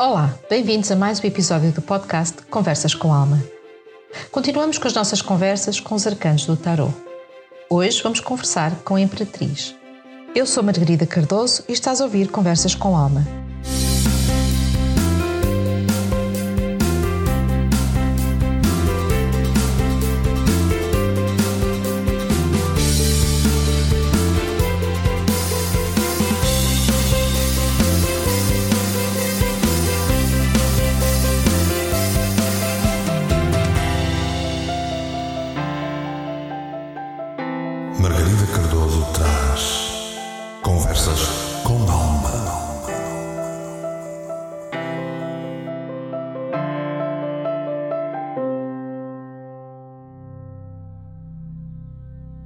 [0.00, 3.38] Olá, bem-vindos a mais um episódio do podcast Conversas com Alma.
[4.30, 6.90] Continuamos com as nossas conversas com os arcanos do Tarot.
[7.68, 9.74] Hoje vamos conversar com a Imperatriz.
[10.34, 13.39] Eu sou Margarida Cardoso e estás a ouvir Conversas com Alma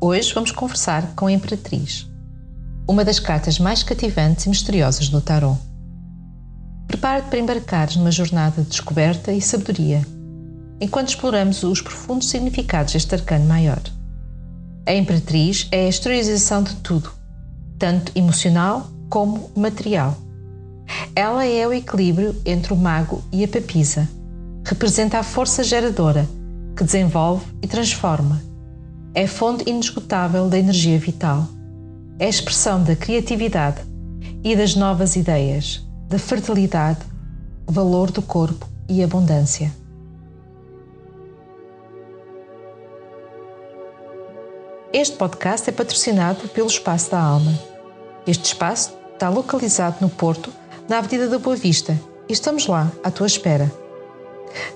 [0.00, 2.08] Hoje vamos conversar com a Imperatriz,
[2.88, 5.58] uma das cartas mais cativantes e misteriosas do tarot.
[6.86, 10.06] Prepara-te para embarcares numa jornada de descoberta e sabedoria,
[10.80, 13.82] enquanto exploramos os profundos significados deste arcano maior.
[14.86, 17.10] A Imperatriz é a exteriorização de tudo,
[17.78, 20.16] tanto emocional como material.
[21.14, 24.08] Ela é o equilíbrio entre o mago e a papisa.
[24.64, 26.28] Representa a força geradora
[26.76, 28.50] que desenvolve e transforma
[29.14, 31.48] é fonte inesgotável da energia vital.
[32.18, 33.80] É expressão da criatividade
[34.44, 37.00] e das novas ideias, da fertilidade,
[37.66, 39.72] valor do corpo e abundância.
[44.92, 47.56] Este podcast é patrocinado pelo Espaço da Alma.
[48.26, 50.52] Este espaço está localizado no Porto,
[50.88, 51.96] na Avenida da Boa Vista,
[52.28, 53.72] e estamos lá, à tua espera.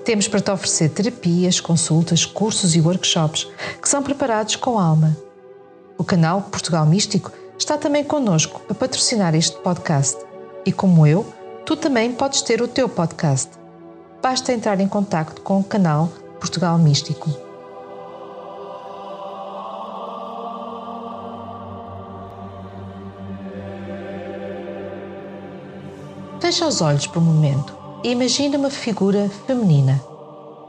[0.04, 3.48] Temos para te oferecer terapias, consultas, cursos e workshops
[3.82, 5.16] que são preparados com alma.
[5.98, 10.16] O canal Portugal Místico está também connosco para patrocinar este podcast.
[10.64, 11.26] E como eu,
[11.66, 13.50] tu também podes ter o teu podcast.
[14.22, 16.06] Basta entrar em contato com o canal
[16.38, 17.43] Portugal Místico.
[26.44, 27.74] Fecha os olhos por um momento
[28.04, 29.98] Imagina uma figura feminina,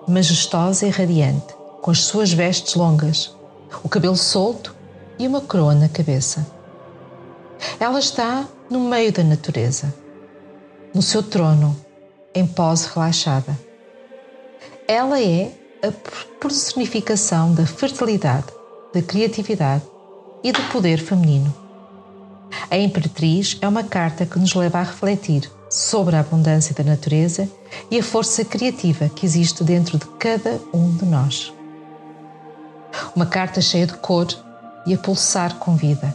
[0.08, 3.36] majestosa e radiante, com as suas vestes longas,
[3.84, 4.74] o cabelo solto
[5.19, 6.47] e uma coroa na cabeça.
[7.78, 9.94] Ela está no meio da natureza,
[10.94, 11.75] no seu trono,
[12.34, 13.59] em pose relaxada.
[14.88, 15.52] Ela é
[15.84, 15.91] a
[16.40, 18.47] personificação da fertilidade,
[18.94, 19.84] da criatividade
[20.41, 21.53] e do poder feminino.
[22.72, 27.50] A Imperatriz é uma carta que nos leva a refletir sobre a abundância da natureza
[27.90, 31.53] e a força criativa que existe dentro de cada um de nós.
[33.16, 34.28] Uma carta cheia de cor
[34.86, 36.14] e a pulsar com vida.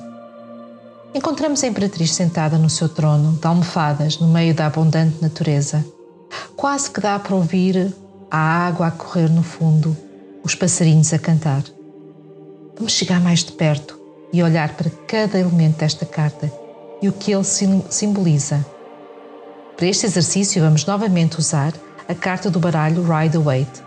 [1.13, 5.85] Encontramos a Imperatriz sentada no seu trono de almofadas no meio da abundante natureza.
[6.57, 7.93] Quase que dá para ouvir
[8.31, 9.97] a água a correr no fundo,
[10.45, 11.65] os passarinhos a cantar.
[12.77, 13.99] Vamos chegar mais de perto
[14.33, 16.51] e olhar para cada elemento desta carta
[17.03, 18.65] e o que ele simboliza
[19.81, 21.73] para este exercício, vamos novamente usar
[22.07, 23.83] a carta do baralho Rider-Waite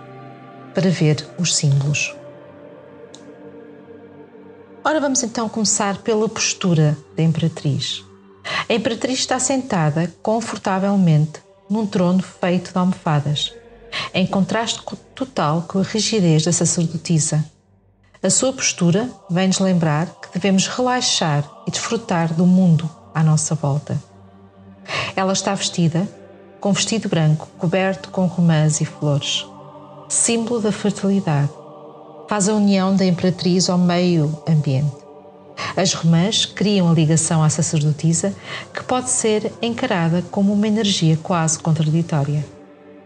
[0.74, 2.16] para ver os símbolos.
[4.84, 8.04] Ora, vamos então começar pela postura da Imperatriz.
[8.68, 11.34] A Imperatriz está sentada confortavelmente
[11.70, 13.54] num trono feito de almofadas,
[14.16, 14.82] em contraste
[15.14, 17.46] total com a rigidez da sacerdotisa.
[18.24, 24.12] A sua postura vem-nos lembrar que devemos relaxar e desfrutar do mundo à nossa volta.
[25.16, 26.08] Ela está vestida
[26.60, 29.46] com vestido branco coberto com romãs e flores,
[30.08, 31.50] símbolo da fertilidade.
[32.30, 35.04] Faz a união da imperatriz ao meio ambiente.
[35.76, 38.34] As romãs criam a ligação à sacerdotisa,
[38.74, 42.46] que pode ser encarada como uma energia quase contraditória.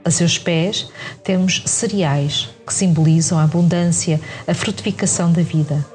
[0.06, 0.88] A seus pés
[1.24, 5.86] temos cereais, que simbolizam a abundância, a frutificação da vida.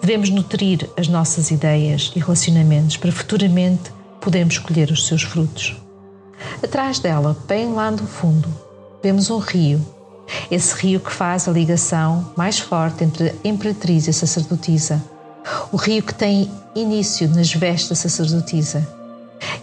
[0.00, 3.90] Devemos nutrir as nossas ideias e relacionamentos para futuramente
[4.22, 5.76] podemos colher os seus frutos.
[6.62, 8.48] Atrás dela, bem lá no fundo,
[9.02, 9.84] vemos um rio.
[10.50, 15.02] Esse rio que faz a ligação mais forte entre a imperatriz e a sacerdotisa.
[15.72, 18.88] O rio que tem início nas vestes da sacerdotisa.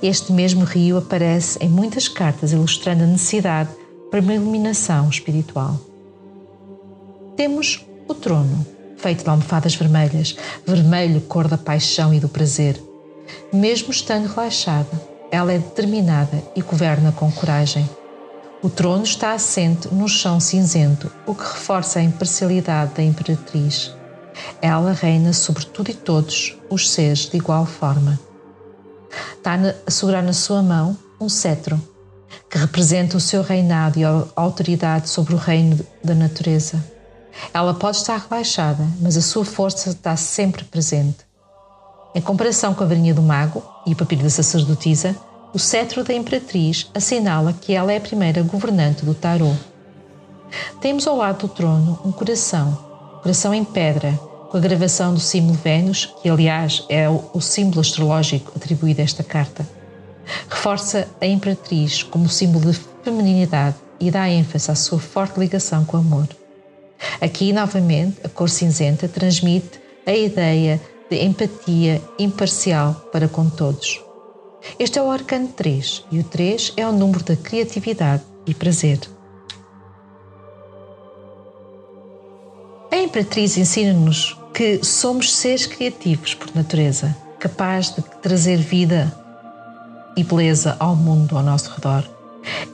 [0.04, 3.70] Este mesmo rio aparece em muitas cartas ilustrando a necessidade
[4.12, 5.80] para uma iluminação espiritual.
[7.38, 8.66] Temos o trono,
[8.98, 10.36] feito de almofadas vermelhas,
[10.68, 12.89] vermelho cor da paixão e do prazer,
[13.52, 14.90] mesmo estando relaxada,
[15.32, 17.88] ela é determinada e governa com coragem.
[18.62, 23.94] O trono está assente no chão cinzento, o que reforça a imparcialidade da imperatriz.
[24.62, 28.20] Ela reina sobre tudo e todos os seres de igual forma.
[29.34, 31.82] Está a segurar na sua mão um cetro,
[32.50, 36.84] que representa o seu reinado e a autoridade sobre o reino da natureza.
[37.54, 41.29] Ela pode estar relaxada, mas a sua força está sempre presente.
[42.14, 45.16] Em comparação com a varinha do mago e o papiro da sacerdotisa,
[45.54, 49.54] o cetro da imperatriz assinala que ela é a primeira governante do tarô.
[50.82, 52.78] Temos ao lado do trono um coração,
[53.22, 54.12] coração em pedra,
[54.50, 59.24] com a gravação do símbolo Vênus, que aliás é o símbolo astrológico atribuído a esta
[59.24, 59.68] carta.
[60.50, 65.98] Reforça a imperatriz como símbolo de feminilidade e dá ênfase à sua forte ligação com
[65.98, 66.28] o amor.
[67.22, 74.02] Aqui, novamente, a cor cinzenta transmite a ideia de empatia imparcial para com todos.
[74.78, 79.00] Este é o arcano 3 e o 3 é o número da criatividade e prazer.
[82.92, 89.16] A Imperatriz ensina-nos que somos seres criativos por natureza, capazes de trazer vida
[90.18, 92.04] e beleza ao mundo ao nosso redor.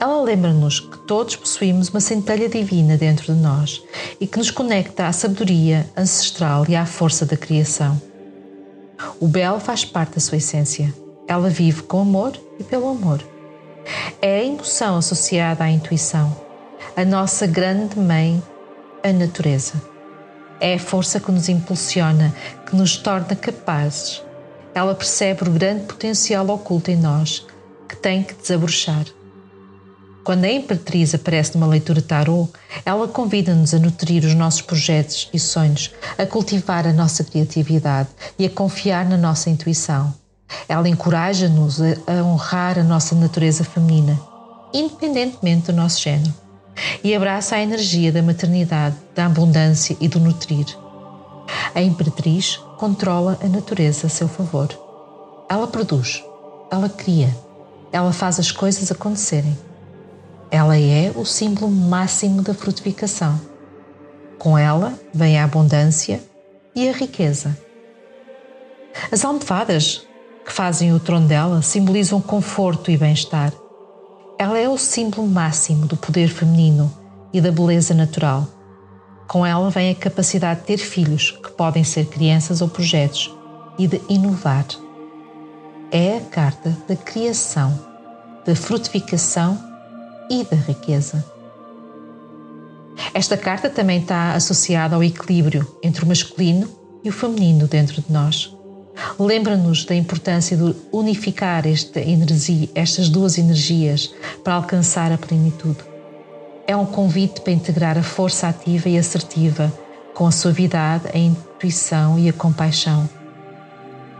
[0.00, 3.82] Ela lembra-nos que todos possuímos uma centelha divina dentro de nós
[4.20, 8.00] e que nos conecta à sabedoria ancestral e à força da criação.
[9.20, 10.92] O belo faz parte da sua essência.
[11.28, 13.22] Ela vive com amor e pelo amor.
[14.20, 16.34] É a emoção associada à intuição,
[16.96, 18.42] a nossa grande mãe,
[19.02, 19.74] a natureza.
[20.58, 22.34] É a força que nos impulsiona,
[22.64, 24.22] que nos torna capazes.
[24.74, 27.46] Ela percebe o grande potencial oculto em nós,
[27.88, 29.04] que tem que desabrochar.
[30.26, 32.48] Quando a Imperatriz aparece numa leitura tarô,
[32.84, 38.44] ela convida-nos a nutrir os nossos projetos e sonhos, a cultivar a nossa criatividade e
[38.44, 40.12] a confiar na nossa intuição.
[40.68, 44.20] Ela encoraja-nos a honrar a nossa natureza feminina,
[44.74, 46.34] independentemente do nosso género,
[47.04, 50.66] e abraça a energia da maternidade, da abundância e do nutrir.
[51.72, 54.76] A Imperatriz controla a natureza a seu favor.
[55.48, 56.24] Ela produz,
[56.68, 57.32] ela cria,
[57.92, 59.56] ela faz as coisas acontecerem.
[60.50, 63.40] Ela é o símbolo máximo da frutificação.
[64.38, 66.22] Com ela vem a abundância
[66.74, 67.56] e a riqueza.
[69.10, 70.06] As almofadas
[70.44, 73.52] que fazem o trono dela simbolizam conforto e bem-estar.
[74.38, 76.92] Ela é o símbolo máximo do poder feminino
[77.32, 78.46] e da beleza natural.
[79.26, 83.34] Com ela vem a capacidade de ter filhos, que podem ser crianças ou projetos,
[83.76, 84.66] e de inovar.
[85.90, 87.76] É a carta da criação,
[88.44, 89.58] da frutificação
[90.30, 91.24] e da riqueza.
[93.12, 96.68] Esta carta também está associada ao equilíbrio entre o masculino
[97.04, 98.54] e o feminino dentro de nós.
[99.18, 105.78] Lembra-nos da importância de unificar esta energia, estas duas energias para alcançar a plenitude.
[106.66, 109.72] É um convite para integrar a força ativa e assertiva
[110.14, 113.08] com a suavidade, a intuição e a compaixão.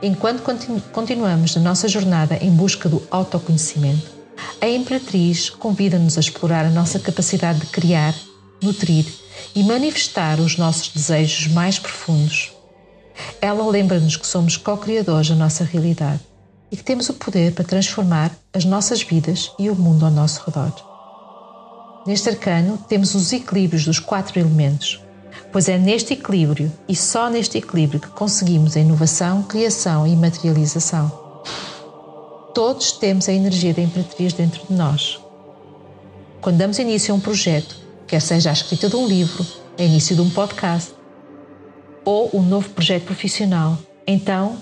[0.02, 0.42] Enquanto
[0.92, 4.15] continuamos na nossa jornada em busca do autoconhecimento,
[4.60, 8.14] a Imperatriz convida-nos a explorar a nossa capacidade de criar,
[8.62, 9.06] nutrir
[9.54, 12.52] e manifestar os nossos desejos mais profundos.
[13.40, 16.20] Ela lembra-nos que somos co-criadores da nossa realidade
[16.70, 20.42] e que temos o poder para transformar as nossas vidas e o mundo ao nosso
[20.44, 20.72] redor.
[22.06, 25.00] Neste arcano temos os equilíbrios dos quatro elementos,
[25.52, 31.25] pois é neste equilíbrio e só neste equilíbrio que conseguimos a inovação, criação e materialização.
[32.56, 35.20] Todos temos a energia da Imperatriz dentro de nós.
[36.40, 39.46] Quando damos início a um projeto, quer seja a escrita de um livro,
[39.78, 40.94] a início de um podcast
[42.02, 44.56] ou um novo projeto profissional, então,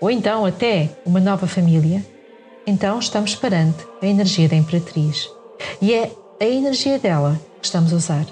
[0.00, 2.02] ou então até uma nova família,
[2.66, 5.28] então estamos perante a energia da Imperatriz.
[5.82, 8.26] E é a energia dela que estamos a usar.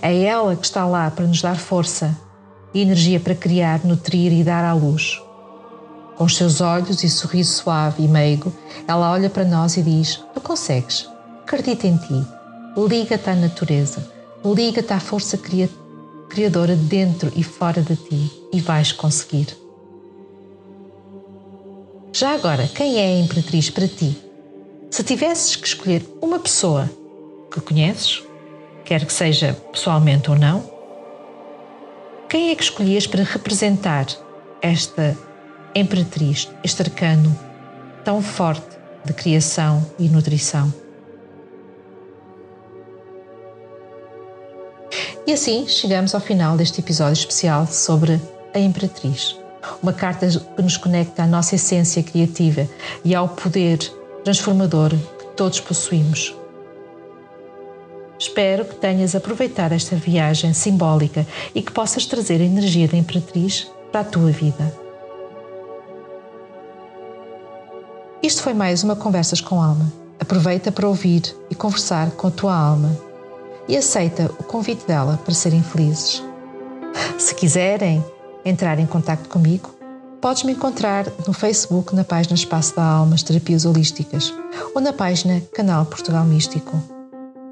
[0.00, 2.18] É ela que está lá para nos dar força
[2.72, 5.20] e energia para criar, nutrir e dar à luz.
[6.18, 8.52] Com os seus olhos e sorriso suave e meigo,
[8.88, 11.08] ela olha para nós e diz: Tu consegues,
[11.44, 12.26] acredita em ti,
[12.76, 14.04] liga-te à natureza,
[14.44, 15.38] liga-te à força
[16.28, 19.56] criadora dentro e fora de ti e vais conseguir.
[22.12, 24.20] Já agora, quem é a Imperatriz para ti?
[24.90, 26.90] Se tivesses que escolher uma pessoa
[27.48, 28.24] que conheces,
[28.84, 30.68] quer que seja pessoalmente ou não,
[32.28, 34.06] quem é que escolhias para representar
[34.60, 35.16] esta
[35.78, 37.38] Imperatriz, este arcano
[38.04, 40.72] tão forte de criação e nutrição.
[45.26, 48.20] E assim chegamos ao final deste episódio especial sobre
[48.54, 49.36] a Imperatriz.
[49.82, 52.66] Uma carta que nos conecta à nossa essência criativa
[53.04, 53.78] e ao poder
[54.24, 56.34] transformador que todos possuímos.
[58.18, 63.70] Espero que tenhas aproveitado esta viagem simbólica e que possas trazer a energia da Imperatriz
[63.92, 64.87] para a tua vida.
[68.20, 69.92] Isto foi mais uma Conversas com Alma.
[70.18, 72.98] Aproveita para ouvir e conversar com a tua alma
[73.68, 76.20] e aceita o convite dela para serem felizes.
[77.16, 78.04] Se quiserem
[78.44, 79.72] entrar em contato comigo,
[80.20, 84.34] podes me encontrar no Facebook na página Espaço da Almas Terapias Holísticas
[84.74, 86.76] ou na página Canal Portugal Místico.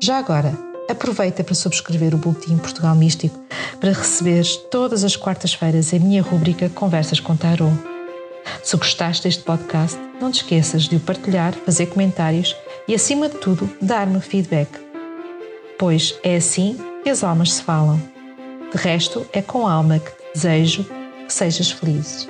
[0.03, 0.53] Já agora,
[0.91, 3.39] aproveita para subscrever o Boletim Portugal Místico
[3.79, 7.96] para receberes todas as quartas-feiras a minha rúbrica Conversas com Tarot.
[8.63, 12.57] Se gostaste deste podcast, não te esqueças de o partilhar, fazer comentários
[12.89, 14.69] e, acima de tudo, dar-me feedback.
[15.79, 18.01] Pois é assim que as almas se falam.
[18.73, 20.85] De resto, é com alma que te desejo
[21.27, 22.29] que sejas feliz.